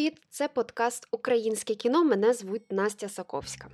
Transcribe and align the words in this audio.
Привіт! 0.00 0.22
Це 0.30 0.48
подкаст 0.48 1.08
Українське 1.10 1.74
кіно. 1.74 2.04
Мене 2.04 2.34
звуть 2.34 2.72
Настя 2.72 3.08
Саковська. 3.08 3.68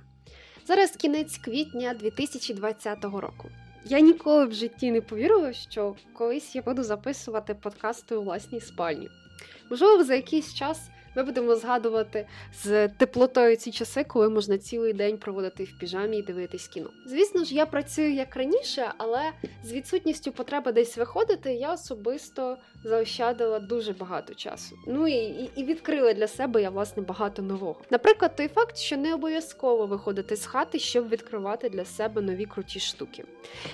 Зараз 0.65 0.91
кінець 0.91 1.37
квітня 1.37 1.93
2020 1.93 3.03
року. 3.03 3.49
Я 3.85 3.99
ніколи 3.99 4.45
в 4.45 4.53
житті 4.53 4.91
не 4.91 5.01
повірила, 5.01 5.53
що 5.53 5.95
колись 6.13 6.55
я 6.55 6.61
буду 6.61 6.83
записувати 6.83 7.53
подкасти 7.53 8.15
у 8.15 8.21
власній 8.21 8.61
спальні. 8.61 9.09
Можливо, 9.69 10.03
за 10.03 10.15
якийсь 10.15 10.53
час 10.53 10.89
ми 11.15 11.23
будемо 11.23 11.55
згадувати 11.55 12.27
з 12.63 12.87
теплотою 12.87 13.55
ці 13.55 13.71
часи, 13.71 14.03
коли 14.03 14.29
можна 14.29 14.57
цілий 14.57 14.93
день 14.93 15.17
проводити 15.17 15.63
в 15.63 15.79
піжамі 15.79 16.17
і 16.17 16.21
дивитись 16.21 16.67
кіно. 16.67 16.89
Звісно 17.05 17.43
ж, 17.43 17.55
я 17.55 17.65
працюю 17.65 18.13
як 18.13 18.35
раніше, 18.35 18.91
але 18.97 19.31
з 19.63 19.73
відсутністю 19.73 20.31
потреби 20.31 20.71
десь 20.71 20.97
виходити, 20.97 21.53
я 21.53 21.73
особисто 21.73 22.57
заощадила 22.87 23.59
дуже 23.59 23.93
багато 23.93 24.33
часу. 24.33 24.77
Ну 24.87 25.07
і, 25.07 25.13
і, 25.13 25.51
і 25.55 25.63
відкрила 25.63 26.13
для 26.13 26.27
себе 26.27 26.61
я 26.61 26.69
власне 26.69 27.03
багато 27.03 27.41
нового. 27.41 27.75
Наприклад, 27.89 28.35
той 28.35 28.47
факт, 28.47 28.77
що 28.77 28.97
не 28.97 29.13
обов'язково 29.13 29.85
виходити 29.85 30.35
з 30.35 30.45
хати, 30.45 30.79
щоб 30.79 31.09
відкривати 31.09 31.69
для 31.69 31.85
себе 31.85 32.21
нові 32.21 32.45
круті 32.45 32.79
штуки. 32.79 33.23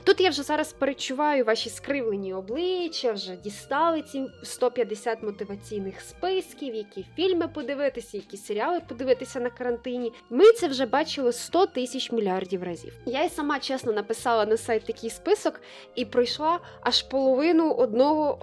Тут 0.04 0.22
я 0.22 0.30
вже 0.30 0.44
зараз 0.44 0.74
перечуваю 0.74 1.46
ваші 1.46 1.70
скривлені 1.70 2.34
обличчя, 2.34 3.12
вже 3.12 3.36
дістали 3.36 4.02
ці 4.02 4.26
150 4.44 5.24
мотиваційних 5.24 6.02
списків, 6.02 6.76
які 6.76 7.06
фільми 7.16 7.48
подивитися, 7.48 8.18
які 8.18 8.38
серіали 8.38 8.80
подивитися 8.88 9.40
на 9.40 9.50
карантині. 9.50 10.12
Ми 10.30 10.52
це 10.52 10.68
вже 10.68 10.86
бачили 10.86 11.32
100 11.32 11.66
тисяч 11.66 12.12
мільярдів 12.12 12.64
разів. 12.64 12.94
Я 13.06 13.24
й 13.24 13.30
сама 13.30 13.60
чесно 13.60 13.94
написала 13.94 14.46
на 14.46 14.58
сайт 14.58 14.86
такий 14.86 15.10
список 15.10 15.62
і 15.96 16.06
пройшла 16.06 16.60
аж 16.82 17.02
половину 17.02 17.72
одного 17.72 18.38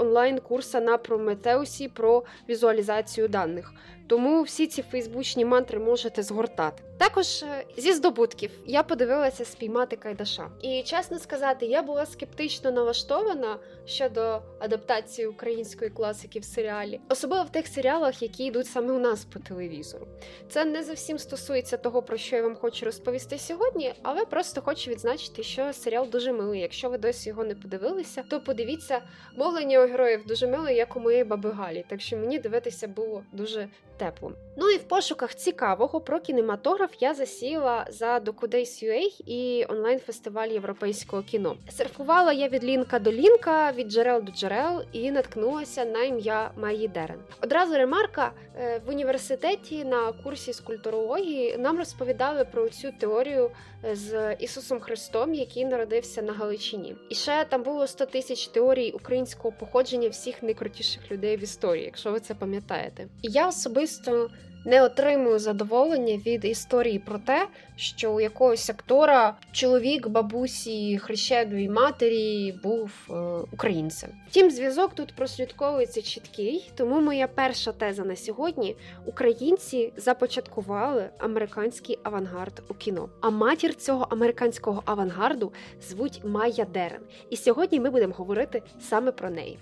онлайн-курса 0.60 0.80
на 0.80 0.98
Прометеусі 0.98 1.88
про 1.88 2.24
візуалізацію 2.48 3.28
даних. 3.28 3.72
Тому 4.10 4.42
всі 4.42 4.66
ці 4.66 4.82
фейсбучні 4.82 5.44
мантри 5.44 5.78
можете 5.78 6.22
згортати. 6.22 6.82
Також 6.98 7.42
е, 7.42 7.64
зі 7.76 7.92
здобутків 7.92 8.50
я 8.66 8.82
подивилася 8.82 9.44
спіймати 9.44 9.96
Кайдаша. 9.96 10.50
І 10.62 10.82
чесно 10.82 11.18
сказати, 11.18 11.66
я 11.66 11.82
була 11.82 12.06
скептично 12.06 12.70
налаштована 12.70 13.58
щодо 13.86 14.42
адаптації 14.58 15.26
української 15.26 15.90
класики 15.90 16.38
в 16.38 16.44
серіалі, 16.44 17.00
особливо 17.08 17.44
в 17.44 17.50
тих 17.50 17.66
серіалах, 17.66 18.22
які 18.22 18.44
йдуть 18.44 18.66
саме 18.66 18.92
у 18.92 18.98
нас 18.98 19.24
по 19.24 19.38
телевізору. 19.38 20.06
Це 20.48 20.64
не 20.64 20.82
зовсім 20.82 21.18
стосується 21.18 21.76
того, 21.76 22.02
про 22.02 22.16
що 22.16 22.36
я 22.36 22.42
вам 22.42 22.56
хочу 22.56 22.84
розповісти 22.84 23.38
сьогодні, 23.38 23.94
але 24.02 24.24
просто 24.24 24.62
хочу 24.62 24.90
відзначити, 24.90 25.42
що 25.42 25.72
серіал 25.72 26.08
дуже 26.08 26.32
милий. 26.32 26.60
Якщо 26.60 26.90
ви 26.90 26.98
досі 26.98 27.28
його 27.28 27.44
не 27.44 27.54
подивилися, 27.54 28.24
то 28.30 28.40
подивіться 28.40 29.02
мовлення 29.36 29.84
у 29.84 29.88
героїв 29.88 30.26
дуже 30.26 30.46
миле, 30.46 30.74
як 30.74 30.96
у 30.96 31.00
моєї 31.00 31.24
баби 31.24 31.50
Галі. 31.50 31.84
Так 31.88 32.00
що 32.00 32.16
мені 32.16 32.38
дивитися 32.38 32.88
було 32.88 33.24
дуже 33.32 33.68
тепло. 33.99 34.33
Ну 34.62 34.70
і 34.70 34.76
в 34.76 34.82
пошуках 34.82 35.34
цікавого 35.34 36.00
про 36.00 36.20
кінематограф 36.20 36.90
я 37.00 37.14
засіла 37.14 37.86
за 37.90 38.18
DocuDays.ua 38.18 39.22
і 39.26 39.66
онлайн-фестиваль 39.68 40.48
європейського 40.48 41.22
кіно. 41.22 41.56
Серфувала 41.70 42.32
я 42.32 42.48
від 42.48 42.64
лінка 42.64 42.98
до 42.98 43.12
лінка, 43.12 43.72
від 43.72 43.88
джерел 43.88 44.22
до 44.22 44.32
джерел 44.32 44.82
і 44.92 45.10
наткнулася 45.10 45.84
на 45.84 46.02
ім'я 46.02 46.50
Майї 46.56 46.88
Дерен. 46.88 47.18
Одразу 47.42 47.74
ремарка 47.74 48.32
е, 48.56 48.80
в 48.86 48.90
університеті 48.90 49.84
на 49.84 50.12
курсі 50.12 50.52
з 50.52 50.60
культурології 50.60 51.56
нам 51.58 51.78
розповідали 51.78 52.44
про 52.44 52.68
цю 52.68 52.92
теорію 52.92 53.50
е, 53.84 53.96
з 53.96 54.34
Ісусом 54.34 54.80
Христом, 54.80 55.34
який 55.34 55.64
народився 55.64 56.22
на 56.22 56.32
Галичині. 56.32 56.96
І 57.08 57.14
ще 57.14 57.44
там 57.44 57.62
було 57.62 57.86
100 57.86 58.06
тисяч 58.06 58.46
теорій 58.46 58.90
українського 58.90 59.54
походження 59.60 60.08
всіх 60.08 60.42
найкрутіших 60.42 61.10
людей 61.10 61.36
в 61.36 61.42
історії, 61.42 61.84
якщо 61.84 62.12
ви 62.12 62.20
це 62.20 62.34
пам'ятаєте. 62.34 63.08
І 63.22 63.28
я 63.30 63.48
особисто 63.48 64.30
не 64.64 64.82
отримую 64.82 65.38
задоволення 65.38 66.16
від 66.26 66.44
історії 66.44 66.98
про 66.98 67.18
те, 67.18 67.46
що 67.76 68.12
у 68.12 68.20
якогось 68.20 68.70
актора 68.70 69.34
чоловік 69.52 70.08
бабусі 70.08 70.98
хрещеної 70.98 71.68
матері 71.68 72.54
був 72.62 72.90
е, 73.10 73.12
українцем. 73.52 74.10
Втім, 74.28 74.50
зв'язок 74.50 74.94
тут 74.94 75.14
прослідковується 75.16 76.02
чіткий, 76.02 76.70
тому 76.76 77.00
моя 77.00 77.28
перша 77.28 77.72
теза 77.72 78.04
на 78.04 78.16
сьогодні: 78.16 78.76
українці 79.06 79.92
започаткували 79.96 81.08
американський 81.18 81.98
авангард 82.02 82.62
у 82.68 82.74
кіно. 82.74 83.08
А 83.20 83.30
матір 83.30 83.74
цього 83.74 84.06
американського 84.10 84.82
авангарду 84.84 85.52
звуть 85.88 86.20
Майя 86.24 86.64
Дерен. 86.64 87.00
І 87.30 87.36
сьогодні 87.36 87.80
ми 87.80 87.90
будемо 87.90 88.14
говорити 88.14 88.62
саме 88.80 89.12
про 89.12 89.30
неї. 89.30 89.58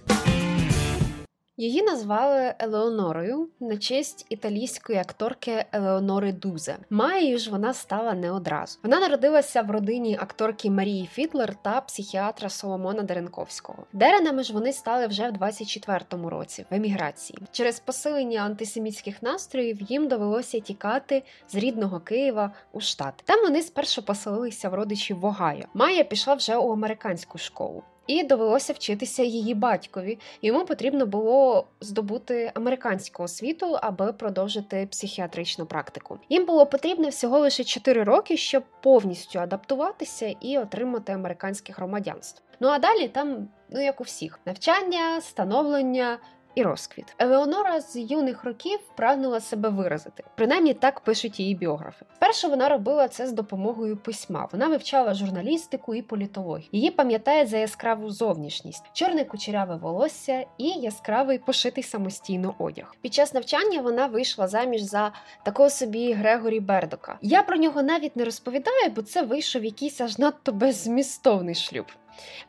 Її 1.60 1.82
назвали 1.82 2.54
Елеонорою 2.58 3.48
на 3.60 3.76
честь 3.76 4.26
італійської 4.28 4.98
акторки 4.98 5.64
Елеонори 5.72 6.32
Дузе. 6.32 6.76
Маєю 6.90 7.38
ж 7.38 7.50
вона 7.50 7.74
стала 7.74 8.14
не 8.14 8.30
одразу. 8.32 8.78
Вона 8.82 9.00
народилася 9.00 9.62
в 9.62 9.70
родині 9.70 10.18
акторки 10.20 10.70
Марії 10.70 11.08
Фідлер 11.12 11.54
та 11.62 11.80
психіатра 11.80 12.48
Соломона 12.48 13.02
Деренковського. 13.02 13.84
Деренами 13.92 14.42
ж 14.42 14.52
вони 14.52 14.72
стали 14.72 15.06
вже 15.06 15.30
в 15.30 15.32
24-му 15.32 16.30
році 16.30 16.66
в 16.70 16.74
еміграції. 16.74 17.38
Через 17.52 17.80
посилення 17.80 18.40
антисемітських 18.40 19.22
настроїв 19.22 19.80
їм 19.80 20.08
довелося 20.08 20.60
тікати 20.60 21.22
з 21.48 21.54
рідного 21.54 22.00
Києва 22.00 22.50
у 22.72 22.80
штат. 22.80 23.14
Там 23.24 23.42
вони 23.42 23.62
спершу 23.62 24.02
поселилися 24.02 24.68
в 24.68 24.74
родичів 24.74 25.18
в 25.20 25.24
Огайо. 25.24 25.64
Майя 25.74 26.04
пішла 26.04 26.34
вже 26.34 26.56
у 26.56 26.72
американську 26.72 27.38
школу. 27.38 27.82
І 28.08 28.22
довелося 28.22 28.72
вчитися 28.72 29.22
її 29.22 29.54
батькові. 29.54 30.18
Йому 30.42 30.64
потрібно 30.64 31.06
було 31.06 31.66
здобути 31.80 32.52
американську 32.54 33.22
освіту, 33.22 33.78
аби 33.82 34.12
продовжити 34.12 34.88
психіатричну 34.90 35.66
практику. 35.66 36.18
Їм 36.28 36.46
було 36.46 36.66
потрібно 36.66 37.08
всього 37.08 37.38
лише 37.38 37.64
4 37.64 38.04
роки, 38.04 38.36
щоб 38.36 38.62
повністю 38.82 39.38
адаптуватися 39.38 40.34
і 40.40 40.58
отримати 40.58 41.12
американське 41.12 41.72
громадянство. 41.72 42.44
Ну 42.60 42.68
а 42.68 42.78
далі 42.78 43.08
там, 43.08 43.48
ну 43.70 43.82
як 43.82 44.00
у 44.00 44.04
всіх, 44.04 44.40
навчання, 44.46 45.20
становлення, 45.20 46.18
і 46.58 46.62
розквіт. 46.62 47.14
Елеонора 47.18 47.80
з 47.80 47.96
юних 47.96 48.44
років 48.44 48.78
прагнула 48.96 49.40
себе 49.40 49.68
виразити, 49.68 50.24
принаймні 50.34 50.74
так 50.74 51.00
пишуть 51.00 51.40
її 51.40 51.54
біографи. 51.54 52.06
Перше 52.18 52.48
вона 52.48 52.68
робила 52.68 53.08
це 53.08 53.26
з 53.26 53.32
допомогою 53.32 53.96
письма. 53.96 54.48
Вона 54.52 54.68
вивчала 54.68 55.14
журналістику 55.14 55.94
і 55.94 56.02
політологію. 56.02 56.68
Її 56.72 56.90
пам'ятає 56.90 57.46
за 57.46 57.58
яскраву 57.58 58.10
зовнішність, 58.10 58.84
чорне 58.92 59.24
кучеряве 59.24 59.76
волосся 59.76 60.44
і 60.58 60.68
яскравий 60.68 61.38
пошитий 61.38 61.84
самостійно 61.84 62.54
одяг. 62.58 62.94
Під 63.00 63.14
час 63.14 63.34
навчання 63.34 63.80
вона 63.80 64.06
вийшла 64.06 64.48
заміж 64.48 64.82
за 64.82 65.12
такого 65.42 65.70
собі 65.70 66.12
Грегорі 66.12 66.60
Бердока. 66.60 67.18
Я 67.22 67.42
про 67.42 67.56
нього 67.56 67.82
навіть 67.82 68.16
не 68.16 68.24
розповідаю, 68.24 68.90
бо 68.96 69.02
це 69.02 69.22
вийшов 69.22 69.64
якийсь 69.64 70.00
аж 70.00 70.18
надто 70.18 70.52
беззмістовний 70.52 71.54
шлюб. 71.54 71.86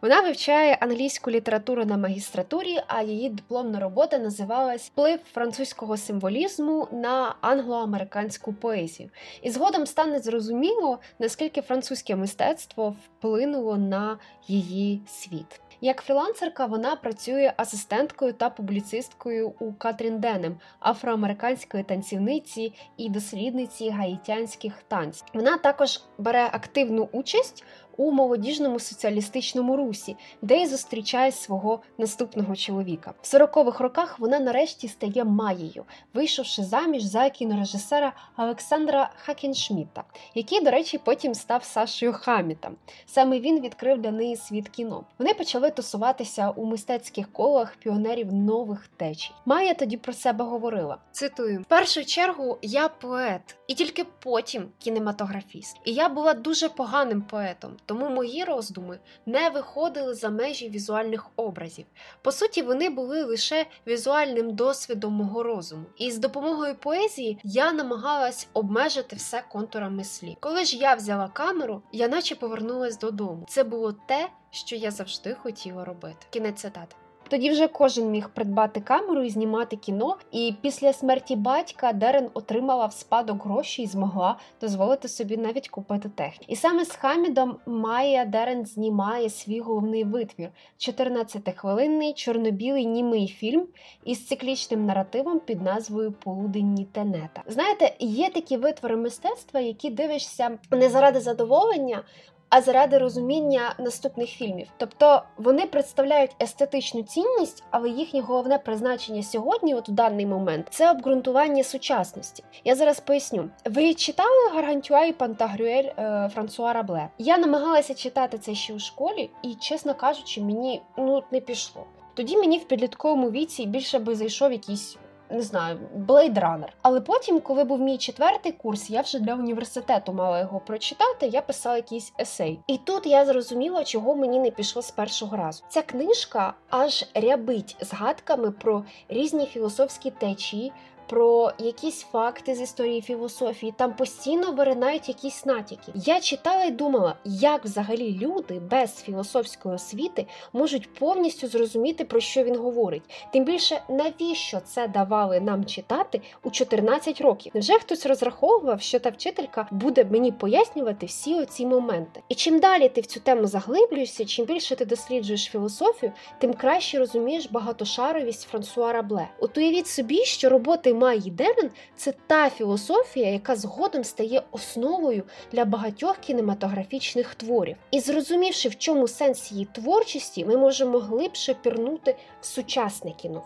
Вона 0.02 0.22
вивчає 0.22 0.78
англійську 0.82 1.32
літературу 1.32 1.86
на 1.86 1.98
магістратурі, 1.98 2.80
а 2.88 3.02
її 3.02 3.30
дипломна 3.30 3.80
робота 3.80 4.18
називалась 4.18 4.88
Вплив 4.88 5.20
французького 5.34 5.98
символізму 5.98 6.88
на 6.92 7.36
англо-американську 7.42 8.54
поезію. 8.54 9.10
І 9.42 9.52
згодом 9.52 9.86
стане 9.86 10.20
зрозуміло, 10.20 11.00
наскільки 11.20 11.62
французьке 11.62 12.16
мистецтво 12.16 12.96
вплинуло 13.06 13.78
на 13.78 14.18
її 14.48 15.02
світ. 15.08 15.62
Як 15.82 16.02
фрілансерка 16.02 16.66
вона 16.66 16.96
працює 16.96 17.54
асистенткою 17.58 18.34
та 18.34 18.50
публіцисткою 18.50 19.54
у 19.60 19.74
Катрін 19.74 20.20
Денем, 20.20 20.60
афроамериканської 20.80 21.84
танцівниці 21.84 22.74
і 22.98 23.10
дослідниці 23.10 23.90
гаїтянських 23.90 24.74
танців. 24.88 25.28
Вона 25.34 25.58
також 25.58 26.02
бере 26.18 26.50
активну 26.52 27.10
участь 27.12 27.64
у 28.00 28.12
молодіжному 28.12 28.80
соціалістичному 28.80 29.78
русі, 29.78 30.16
де 30.42 30.62
й 30.62 30.68
зустрічає 30.68 31.32
свого 31.32 31.80
наступного 31.98 32.56
чоловіка. 32.56 33.14
В 33.22 33.26
40-х 33.26 33.84
роках 33.84 34.20
вона 34.20 34.40
нарешті 34.40 34.88
стає 34.88 35.24
Маєю, 35.24 35.86
вийшовши 36.14 36.64
заміж 36.64 37.04
за 37.04 37.30
кінорежисера 37.30 38.14
Олександра 38.38 39.10
Хакеншміта, 39.18 40.04
який, 40.36 40.62
до 40.62 40.72
речі, 40.72 40.98
потім 40.98 41.34
став 41.34 41.64
Сашою 41.64 42.14
Хамітом. 42.14 42.76
Саме 43.06 43.40
він 43.40 43.62
відкрив 43.62 44.02
для 44.02 44.12
неї 44.12 44.36
світ 44.36 44.70
кіно. 44.70 45.04
Вони 45.20 45.34
почали 45.34 45.72
тусуватися 45.72 46.50
у 46.50 46.66
мистецьких 46.66 47.34
колах 47.34 47.76
піонерів 47.76 48.34
нових 48.34 48.88
течій. 48.98 49.32
Майя 49.46 49.74
тоді 49.74 49.98
про 49.98 50.14
себе 50.14 50.46
говорила: 50.46 50.98
цитую: 51.12 51.62
в 51.62 51.66
першу 51.66 52.06
чергу 52.06 52.58
я 52.62 52.88
поет, 52.88 53.56
і 53.68 53.74
тільки 53.74 54.06
потім 54.20 54.68
кінематографіст. 54.78 55.78
І 55.86 55.94
я 55.94 56.10
була 56.10 56.34
дуже 56.34 56.70
поганим 56.70 57.22
поетом 57.22 57.72
тому 57.90 58.10
мої 58.10 58.44
роздуми 58.44 59.00
не 59.26 59.50
виходили 59.50 60.14
за 60.14 60.30
межі 60.30 60.70
візуальних 60.70 61.26
образів. 61.36 61.86
По 62.22 62.32
суті, 62.32 62.62
вони 62.62 62.90
були 62.90 63.24
лише 63.24 63.66
візуальним 63.88 64.56
досвідом 64.56 65.14
мого 65.14 65.44
розуму. 65.44 65.86
І 65.98 66.12
з 66.12 66.18
допомогою 66.18 66.76
поезії 66.76 67.40
я 67.44 67.72
намагалась 67.72 68.48
обмежити 68.54 69.16
все 69.16 69.44
контурами 69.52 70.04
слів. 70.04 70.36
Коли 70.40 70.66
ж 70.66 70.78
я 70.78 70.96
взяла 70.96 71.28
камеру, 71.28 71.82
я 71.92 72.08
наче 72.08 72.36
повернулась 72.36 73.00
додому. 73.00 73.46
Це 73.50 73.64
було 73.64 73.92
те, 73.92 74.30
що 74.52 74.76
я 74.76 74.92
завжди 74.92 75.34
хотіла 75.34 75.86
робити. 75.86 76.26
Кінець 76.30 76.62
цитати. 76.62 76.96
Тоді 77.30 77.50
вже 77.50 77.68
кожен 77.68 78.12
міг 78.12 78.30
придбати 78.30 78.82
камеру 78.82 79.24
і 79.24 79.30
знімати 79.30 79.76
кіно. 79.76 80.18
І 80.32 80.54
після 80.62 80.94
смерті 80.94 81.36
батька 81.36 81.94
Дерен 81.94 82.30
отримала 82.34 82.86
в 82.86 82.94
спадок 82.94 83.44
гроші 83.46 83.82
і 83.82 83.88
змогла 83.88 84.38
дозволити 84.62 85.08
собі 85.08 85.38
навіть 85.38 85.70
купити 85.70 86.10
техніку. 86.10 86.46
І 86.48 86.56
саме 86.56 86.86
з 86.86 86.92
Хамідом 86.92 87.56
Майя 87.66 88.26
Дерен 88.26 88.66
знімає 88.66 89.30
свій 89.30 89.60
головний 89.60 90.04
витвір: 90.04 90.50
14-хвилинний 90.80 92.14
чорно-білий 92.14 92.86
німий 92.86 93.28
фільм 93.28 93.68
із 94.04 94.28
циклічним 94.28 94.86
наративом 94.86 95.40
під 95.40 95.62
назвою 95.62 96.12
Полуденні 96.12 96.86
Тенета. 96.86 97.44
Знаєте, 97.48 97.96
є 98.00 98.30
такі 98.30 98.58
витвори 98.58 98.96
мистецтва, 98.96 99.60
які 99.60 99.90
дивишся 99.90 100.58
не 100.72 100.90
заради 100.90 101.20
задоволення 101.20 102.04
а 102.50 102.62
заради 102.62 102.98
розуміння 102.98 103.76
наступних 103.80 104.30
фільмів. 104.30 104.68
Тобто 104.78 105.24
вони 105.38 105.66
представляють 105.66 106.36
естетичну 106.42 107.04
цінність, 107.04 107.64
але 107.72 107.90
їхнє 107.90 108.22
головне 108.22 108.58
призначення 108.58 109.24
сьогодні, 109.24 109.76
от 109.76 109.90
у 109.90 109.92
даний 109.92 110.26
момент, 110.26 110.68
це 110.70 110.92
обґрунтування 110.92 111.64
сучасності. 111.64 112.44
Я 112.64 112.76
зараз 112.76 113.00
поясню. 113.00 113.50
Ви 113.66 113.94
читали 113.94 114.50
Гаргантюа 114.54 115.06
і 115.06 115.14
Пантагрюель 115.14 115.84
е, 115.98 116.30
Франсуа 116.34 116.74
Рабле? 116.74 117.10
Я 117.18 117.38
намагалася 117.38 117.94
читати 117.94 118.38
це 118.38 118.56
ще 118.56 118.74
у 118.74 118.80
школі, 118.80 119.30
і, 119.44 119.56
чесно 119.56 119.96
кажучи, 119.96 120.42
мені 120.42 120.82
ну 120.98 121.24
не 121.32 121.40
пішло. 121.40 121.86
Тоді 122.14 122.38
мені 122.38 122.58
в 122.58 122.64
підлітковому 122.64 123.32
віці 123.32 123.66
більше 123.66 124.00
би 124.00 124.16
зайшов 124.16 124.52
якийсь 124.52 124.98
не 125.30 125.42
знаю, 125.42 125.80
Blade 125.98 126.34
Runner. 126.34 126.68
Але 126.82 127.02
потім, 127.02 127.40
коли 127.40 127.64
був 127.64 127.80
мій 127.80 127.98
четвертий 127.98 128.52
курс, 128.52 128.90
я 128.90 129.02
вже 129.02 129.20
для 129.20 129.34
університету 129.34 130.14
мала 130.14 130.40
його 130.40 130.60
прочитати. 130.60 131.28
Я 131.28 131.42
писала 131.42 131.76
якийсь 131.76 132.14
есей. 132.20 132.60
І 132.68 132.78
тут 132.78 133.06
я 133.06 133.26
зрозуміла, 133.26 133.84
чого 133.84 134.16
мені 134.16 134.40
не 134.40 134.52
пішло 134.52 134.82
з 134.82 134.92
першого 134.92 135.38
разу. 135.38 135.64
Ця 135.70 135.82
книжка 135.82 136.54
аж 136.70 137.06
рябить 137.14 137.76
згадками 137.82 138.52
про 138.52 138.84
різні 139.10 139.46
філософські 139.46 140.12
течії, 140.12 140.72
про 141.10 141.52
якісь 141.60 142.02
факти 142.02 142.56
з 142.56 142.62
історії 142.62 143.02
філософії. 143.02 143.74
Там 143.78 143.94
постійно 143.94 144.52
виринають 144.52 145.08
якісь 145.08 145.46
натяки. 145.46 145.92
Я 145.96 146.20
читала 146.20 146.64
і 146.64 146.72
думала, 146.72 147.16
як 147.26 147.66
взагалі 147.66 148.20
люди 148.22 148.60
без 148.60 148.96
філософської 148.96 149.76
освіти 149.76 150.26
можуть 150.54 150.94
повністю 150.94 151.48
зрозуміти, 151.48 152.06
про 152.06 152.20
що 152.20 152.44
він 152.44 152.58
говорить. 152.58 153.02
Тим 153.34 153.46
більше, 153.46 153.82
навіщо 153.90 154.60
це 154.66 154.88
давали 154.88 155.40
нам 155.40 155.66
читати 155.66 156.22
у 156.44 156.50
14 156.50 157.22
років? 157.22 157.52
Невже 157.56 157.74
хтось 157.74 158.06
розраховував, 158.06 158.82
що 158.82 159.00
та 159.00 159.10
вчителька 159.10 159.68
буде 159.72 160.06
мені 160.06 160.32
пояснювати 160.32 161.06
всі 161.06 161.36
оці 161.36 161.66
моменти? 161.66 162.22
І 162.30 162.36
чим 162.36 162.60
далі 162.60 162.90
ти 162.90 163.02
в 163.02 163.06
цю 163.06 163.20
тему 163.20 163.48
заглиблюєшся, 163.48 164.26
чим 164.26 164.46
більше 164.46 164.76
ти 164.76 164.86
досліджуєш 164.86 165.44
філософію, 165.44 166.12
тим 166.40 166.54
краще 166.54 167.00
розумієш 167.00 167.50
багатошаровість 167.52 168.48
Франсуа 168.48 168.94
Рабле. 168.94 169.28
От 169.40 169.58
уявіть 169.58 169.88
собі, 169.88 170.26
що 170.26 170.50
роботи 170.50 170.94
Майї 171.00 171.32
Дерен 171.32 171.70
це 171.96 172.14
та 172.28 172.50
філософія, 172.50 173.30
яка 173.32 173.56
згодом 173.56 174.04
стає 174.04 174.42
основою 174.52 175.24
для 175.52 175.66
багатьох 175.66 176.18
кінематографічних 176.18 177.36
творів. 177.36 177.76
І 177.92 178.00
зрозумівши, 178.00 178.70
в 178.70 178.78
чому 178.78 179.08
сенс 179.08 179.52
її 179.52 179.66
творчості, 179.66 180.46
ми 180.46 180.58
можемо 180.58 181.00
глибше 181.00 181.54
пірнути 181.54 182.16
в 182.42 182.46
сучасне 182.46 183.12
кіно. 183.12 183.44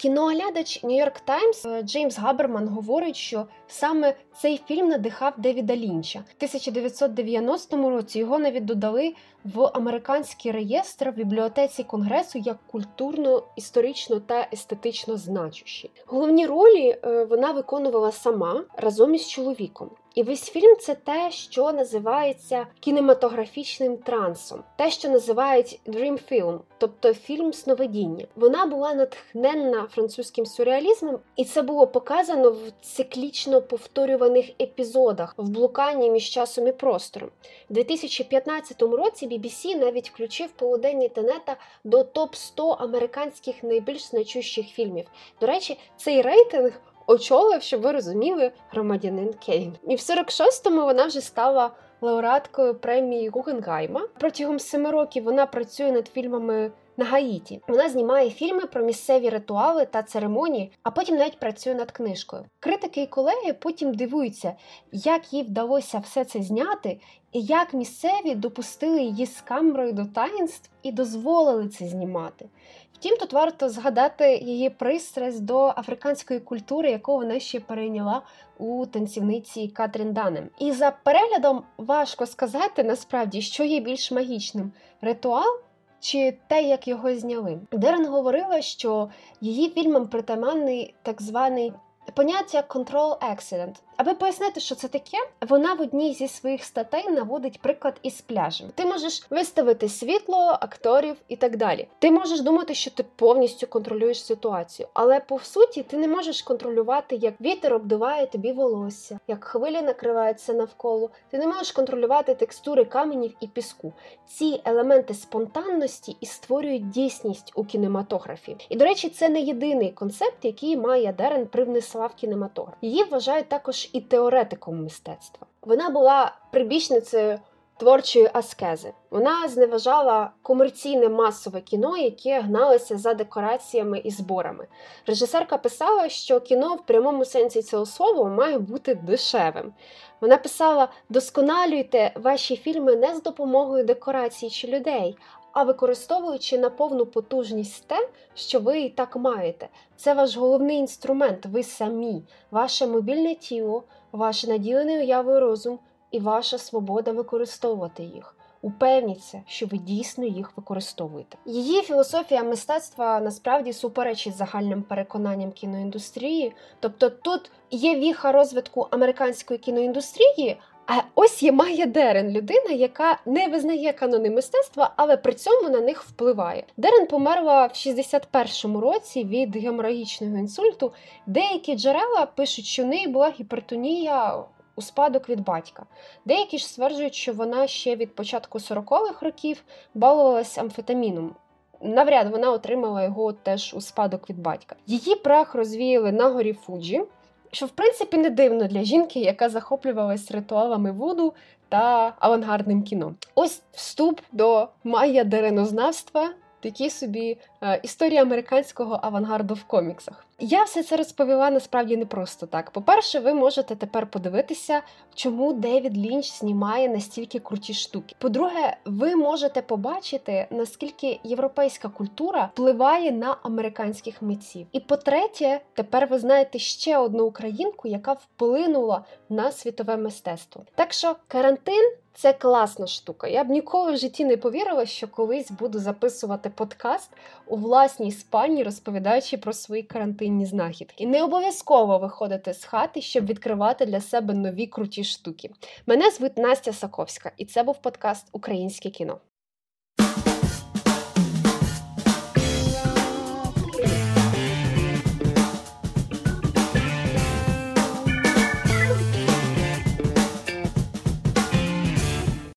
Кіноглядач 0.00 0.84
Нью-Йорк 0.84 1.20
Таймс 1.24 1.66
е, 1.66 1.82
Джеймс 1.82 2.18
Габерман 2.18 2.68
говорить, 2.68 3.16
що 3.16 3.46
саме 3.66 4.14
цей 4.36 4.60
фільм 4.66 4.88
надихав 4.88 5.32
Девіда 5.36 5.76
Лінча. 5.76 6.18
В 6.18 6.34
1990 6.36 7.90
році 7.90 8.18
його 8.18 8.38
навіть 8.38 8.64
додали 8.64 9.14
в 9.44 9.64
американський 9.64 10.52
реєстр 10.52 11.10
в 11.10 11.14
бібліотеці 11.14 11.84
конгресу 11.84 12.38
як 12.38 12.56
культурно, 12.66 13.42
історично 13.56 14.20
та 14.20 14.48
естетично 14.52 15.16
значущі. 15.16 15.90
Головні 16.06 16.46
ролі 16.46 16.98
е, 17.04 17.24
вона 17.24 17.52
виконувала 17.52 18.12
сама 18.12 18.64
разом 18.76 19.14
із 19.14 19.28
чоловіком. 19.28 19.90
І 20.14 20.22
весь 20.22 20.50
фільм 20.50 20.76
це 20.76 20.94
те, 20.94 21.30
що 21.30 21.72
називається 21.72 22.66
кінематографічним 22.80 23.96
трансом, 23.96 24.62
те, 24.76 24.90
що 24.90 25.08
називають 25.08 25.80
Dream 25.86 26.32
Film, 26.32 26.58
тобто 26.78 27.14
фільм 27.14 27.52
сновидіння. 27.52 28.26
Вона 28.36 28.66
була 28.66 28.94
натхненна 28.94 29.86
французьким 29.90 30.46
сюрреалізмом, 30.46 31.18
і 31.36 31.44
це 31.44 31.62
було 31.62 31.86
показано 31.86 32.50
в 32.50 32.58
циклічно 32.80 33.62
повторюваних 33.62 34.50
епізодах 34.60 35.34
в 35.36 35.48
блуканні 35.48 36.10
між 36.10 36.30
часом 36.30 36.66
і 36.66 36.72
простором. 36.72 37.30
У 37.70 37.74
2015 37.74 38.82
році 38.82 39.28
BBC 39.28 39.78
навіть 39.78 40.10
включив 40.10 40.50
полуденні 40.50 41.08
Тенета 41.08 41.56
до 41.84 42.04
топ 42.04 42.34
100 42.34 42.68
американських 42.70 43.62
найбільш 43.62 44.02
значущих 44.02 44.66
фільмів. 44.66 45.06
До 45.40 45.46
речі, 45.46 45.78
цей 45.96 46.22
рейтинг 46.22 46.80
очолив, 47.10 47.62
щоб 47.62 47.80
ви 47.80 47.92
розуміли, 47.92 48.52
громадянин 48.70 49.34
Кейн. 49.46 49.76
І 49.88 49.96
в 49.96 49.98
46-му 49.98 50.84
вона 50.84 51.06
вже 51.06 51.20
стала 51.20 51.70
лауреаткою 52.00 52.74
премії 52.74 53.28
Гугенгайма. 53.28 54.08
Протягом 54.18 54.58
семи 54.58 54.90
років 54.90 55.24
вона 55.24 55.46
працює 55.46 55.92
над 55.92 56.08
фільмами. 56.08 56.72
На 56.96 57.06
Гаїті 57.06 57.62
вона 57.68 57.88
знімає 57.88 58.30
фільми 58.30 58.66
про 58.66 58.84
місцеві 58.84 59.28
ритуали 59.28 59.86
та 59.86 60.02
церемонії, 60.02 60.72
а 60.82 60.90
потім 60.90 61.16
навіть 61.16 61.40
працює 61.40 61.74
над 61.74 61.90
книжкою. 61.90 62.44
Критики 62.60 63.02
і 63.02 63.06
колеги 63.06 63.52
потім 63.52 63.94
дивуються, 63.94 64.52
як 64.92 65.32
їй 65.32 65.42
вдалося 65.42 65.98
все 65.98 66.24
це 66.24 66.42
зняти, 66.42 67.00
і 67.32 67.40
як 67.40 67.74
місцеві 67.74 68.34
допустили 68.34 69.02
її 69.02 69.26
з 69.26 69.40
камерою 69.40 69.92
до 69.92 70.04
таїнств 70.04 70.70
і 70.82 70.92
дозволили 70.92 71.68
це 71.68 71.86
знімати. 71.86 72.48
Втім, 72.94 73.16
тут 73.16 73.32
варто 73.32 73.68
згадати 73.68 74.36
її 74.36 74.70
пристрасть 74.70 75.44
до 75.44 75.58
африканської 75.66 76.40
культури, 76.40 76.90
яку 76.90 77.12
вона 77.12 77.40
ще 77.40 77.60
перейняла 77.60 78.22
у 78.58 78.86
танцівниці 78.86 79.68
Катрін 79.68 80.12
Данем. 80.12 80.48
І 80.58 80.72
за 80.72 80.90
переглядом 80.90 81.62
важко 81.78 82.26
сказати 82.26 82.84
насправді, 82.84 83.42
що 83.42 83.64
є 83.64 83.80
більш 83.80 84.12
магічним 84.12 84.72
ритуал. 85.00 85.60
Чи 86.00 86.38
те, 86.46 86.62
як 86.62 86.88
його 86.88 87.14
зняли, 87.14 87.58
Дерен 87.72 88.06
говорила, 88.06 88.62
що 88.62 89.10
її 89.40 89.70
фільмам 89.70 90.08
притаманний 90.08 90.94
так 91.02 91.22
званий 91.22 91.72
поняття 92.14 92.64
control 92.68 93.18
accident. 93.32 93.74
Аби 94.00 94.14
пояснити, 94.14 94.60
що 94.60 94.74
це 94.74 94.88
таке, 94.88 95.16
вона 95.48 95.74
в 95.74 95.80
одній 95.80 96.14
зі 96.14 96.28
своїх 96.28 96.64
статей 96.64 97.10
наводить 97.10 97.60
приклад 97.60 97.94
із 98.02 98.20
пляжем. 98.20 98.68
Ти 98.74 98.86
можеш 98.86 99.26
виставити 99.30 99.88
світло, 99.88 100.58
акторів 100.60 101.16
і 101.28 101.36
так 101.36 101.56
далі. 101.56 101.88
Ти 101.98 102.10
можеш 102.10 102.40
думати, 102.40 102.74
що 102.74 102.90
ти 102.90 103.04
повністю 103.16 103.66
контролюєш 103.66 104.24
ситуацію, 104.24 104.88
але 104.94 105.20
по 105.20 105.38
суті 105.38 105.82
ти 105.82 105.96
не 105.96 106.08
можеш 106.08 106.42
контролювати, 106.42 107.16
як 107.16 107.34
вітер 107.40 107.74
обдуває 107.74 108.26
тобі 108.26 108.52
волосся, 108.52 109.18
як 109.28 109.44
хвилі 109.44 109.82
накриваються 109.82 110.52
навколо. 110.52 111.10
Ти 111.30 111.38
не 111.38 111.46
можеш 111.46 111.72
контролювати 111.72 112.34
текстури 112.34 112.84
каменів 112.84 113.36
і 113.40 113.46
піску. 113.46 113.92
Ці 114.26 114.60
елементи 114.64 115.14
спонтанності 115.14 116.16
і 116.20 116.26
створюють 116.26 116.90
дійсність 116.90 117.52
у 117.54 117.64
кінематографі. 117.64 118.56
І 118.68 118.76
до 118.76 118.84
речі, 118.84 119.08
це 119.08 119.28
не 119.28 119.40
єдиний 119.40 119.90
концепт, 119.90 120.44
який 120.44 120.76
Майя 120.76 121.12
Дерен 121.12 121.46
привнесла 121.46 122.06
в 122.06 122.14
кінематограф. 122.14 122.74
Її 122.82 123.04
вважають 123.04 123.48
також 123.48 123.89
і 123.92 124.00
теоретиком 124.00 124.82
мистецтва. 124.82 125.46
Вона 125.62 125.90
була 125.90 126.32
прибічницею 126.52 127.38
творчої 127.80 128.30
аскези. 128.32 128.92
Вона 129.10 129.48
зневажала 129.48 130.30
комерційне 130.42 131.08
масове 131.08 131.60
кіно, 131.60 131.96
яке 131.96 132.40
гналося 132.40 132.98
за 132.98 133.14
декораціями 133.14 133.98
і 133.98 134.10
зборами. 134.10 134.66
Режисерка 135.06 135.58
писала, 135.58 136.08
що 136.08 136.40
кіно 136.40 136.74
в 136.74 136.86
прямому 136.86 137.24
сенсі 137.24 137.62
цього 137.62 137.86
слова 137.86 138.24
має 138.28 138.58
бути 138.58 138.94
дешевим. 138.94 139.72
Вона 140.20 140.36
писала: 140.36 140.88
досконалюйте 141.08 142.12
ваші 142.14 142.56
фільми 142.56 142.96
не 142.96 143.14
з 143.14 143.22
допомогою 143.22 143.84
декорацій 143.84 144.50
чи 144.50 144.68
людей, 144.68 145.16
а 145.52 145.62
використовуючи 145.62 146.58
на 146.58 146.70
повну 146.70 147.06
потужність 147.06 147.86
те, 147.86 148.08
що 148.34 148.60
ви 148.60 148.80
і 148.80 148.88
так 148.88 149.16
маєте. 149.16 149.68
Це 149.96 150.14
ваш 150.14 150.36
головний 150.36 150.76
інструмент, 150.76 151.46
ви 151.46 151.62
самі, 151.62 152.22
ваше 152.50 152.86
мобільне 152.86 153.34
тіло, 153.34 153.82
ваш 154.12 154.46
наділений 154.46 154.98
уявою 154.98 155.40
розум 155.40 155.78
і 156.10 156.18
ваша 156.18 156.58
свобода 156.58 157.12
використовувати 157.12 158.02
їх. 158.02 158.36
Упевніться, 158.62 159.42
що 159.46 159.66
ви 159.66 159.78
дійсно 159.78 160.24
їх 160.24 160.52
використовуєте. 160.56 161.36
Її 161.46 161.82
філософія 161.82 162.42
мистецтва 162.42 163.20
насправді 163.20 163.72
суперечить 163.72 164.36
загальним 164.36 164.82
переконанням 164.82 165.52
кіноіндустрії. 165.52 166.52
Тобто 166.80 167.10
тут 167.10 167.50
є 167.70 167.96
віха 167.96 168.32
розвитку 168.32 168.88
американської 168.90 169.58
кіноіндустрії, 169.58 170.56
А 170.92 171.02
ось 171.14 171.42
є 171.42 171.52
Майя 171.52 171.86
Дерен, 171.86 172.30
людина, 172.30 172.70
яка 172.70 173.18
не 173.26 173.48
визнає 173.48 173.92
канони 173.92 174.30
мистецтва, 174.30 174.92
але 174.96 175.16
при 175.16 175.32
цьому 175.32 175.68
на 175.68 175.80
них 175.80 176.02
впливає. 176.02 176.64
Дерен 176.76 177.06
померла 177.06 177.66
в 177.66 177.70
61-му 177.70 178.80
році 178.80 179.24
від 179.24 179.56
геморагічного 179.56 180.38
інсульту. 180.38 180.92
Деякі 181.26 181.74
джерела 181.76 182.26
пишуть, 182.26 182.64
що 182.64 182.82
в 182.82 182.86
неї 182.86 183.08
була 183.08 183.30
гіпертонія 183.40 184.44
у 184.76 184.82
спадок 184.82 185.28
від 185.28 185.40
батька. 185.40 185.86
Деякі 186.24 186.58
ж 186.58 186.66
стверджують, 186.66 187.14
що 187.14 187.32
вона 187.32 187.66
ще 187.66 187.96
від 187.96 188.14
початку 188.14 188.58
40-х 188.58 189.26
років 189.26 189.62
балувалась 189.94 190.58
амфетаміном. 190.58 191.34
Навряд 191.80 192.30
вона 192.30 192.50
отримала 192.50 193.04
його 193.04 193.32
теж 193.32 193.74
у 193.74 193.80
спадок 193.80 194.30
від 194.30 194.38
батька. 194.38 194.76
Її 194.86 195.14
прах 195.14 195.54
розвіяли 195.54 196.12
на 196.12 196.28
горі 196.28 196.52
Фуджі, 196.52 197.02
що 197.50 197.66
в 197.66 197.70
принципі 197.70 198.16
не 198.16 198.30
дивно 198.30 198.66
для 198.66 198.82
жінки, 198.82 199.20
яка 199.20 199.48
захоплювалась 199.48 200.30
ритуалами 200.30 200.92
вуду 200.92 201.34
та 201.68 202.14
авангардним 202.18 202.82
кіно. 202.82 203.14
Ось 203.34 203.62
вступ 203.72 204.20
до 204.32 204.68
майя 204.84 205.24
деренознавства. 205.24 206.30
Такі 206.60 206.90
собі 206.90 207.38
е, 207.62 207.80
історія 207.82 208.22
американського 208.22 209.00
авангарду 209.02 209.54
в 209.54 209.64
коміксах. 209.64 210.26
Я 210.42 210.64
все 210.64 210.82
це 210.82 210.96
розповіла 210.96 211.50
насправді 211.50 211.96
не 211.96 212.06
просто 212.06 212.46
так. 212.46 212.70
По-перше, 212.70 213.20
ви 213.20 213.34
можете 213.34 213.76
тепер 213.76 214.06
подивитися, 214.06 214.82
чому 215.14 215.52
Девід 215.52 215.98
Лінч 215.98 216.32
знімає 216.32 216.88
настільки 216.88 217.38
круті 217.38 217.74
штуки. 217.74 218.16
По-друге, 218.18 218.76
ви 218.84 219.16
можете 219.16 219.62
побачити, 219.62 220.46
наскільки 220.50 221.20
європейська 221.24 221.88
культура 221.88 222.50
впливає 222.52 223.12
на 223.12 223.36
американських 223.42 224.22
митців. 224.22 224.66
І 224.72 224.80
по-третє, 224.80 225.60
тепер 225.74 226.06
ви 226.06 226.18
знаєте 226.18 226.58
ще 226.58 226.98
одну 226.98 227.26
українку, 227.26 227.88
яка 227.88 228.12
вплинула 228.12 229.04
на 229.28 229.52
світове 229.52 229.96
мистецтво. 229.96 230.64
Так 230.74 230.92
що 230.92 231.16
карантин. 231.28 231.92
Це 232.20 232.32
класна 232.32 232.86
штука. 232.86 233.28
Я 233.28 233.44
б 233.44 233.50
ніколи 233.50 233.92
в 233.92 233.96
житті 233.96 234.24
не 234.24 234.36
повірила, 234.36 234.86
що 234.86 235.08
колись 235.08 235.50
буду 235.50 235.78
записувати 235.78 236.50
подкаст 236.50 237.10
у 237.46 237.56
власній 237.56 238.12
спальні, 238.12 238.62
розповідаючи 238.62 239.36
про 239.38 239.52
свої 239.52 239.82
карантинні 239.82 240.29
знахідки. 240.46 241.04
І 241.04 241.06
не 241.06 241.24
обов'язково 241.24 241.98
виходити 241.98 242.54
з 242.54 242.64
хати, 242.64 243.00
щоб 243.00 243.26
відкривати 243.26 243.86
для 243.86 244.00
себе 244.00 244.34
нові 244.34 244.66
круті 244.66 245.04
штуки. 245.04 245.50
Мене 245.86 246.10
звуть 246.10 246.38
Настя 246.38 246.72
Саковська, 246.72 247.32
і 247.36 247.44
це 247.44 247.62
був 247.62 247.82
подкаст 247.82 248.28
Українське 248.32 248.90
кіно. 248.90 249.18